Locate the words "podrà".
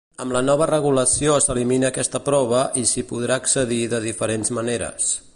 3.11-3.37